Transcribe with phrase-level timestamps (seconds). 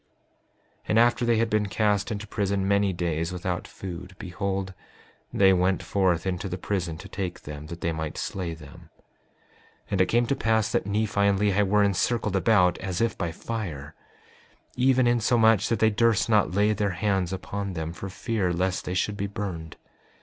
[0.81, 4.73] 5:22 And after they had been cast into prison many days without food, behold,
[5.31, 8.89] they went forth into the prison to take them that they might slay them.
[9.91, 13.15] 5:23 And it came to pass that Nephi and Lehi were encircled about as if
[13.15, 13.93] by fire,
[14.75, 18.95] even insomuch that they durst not lay their hands upon them for fear lest they
[18.95, 19.77] should be burned.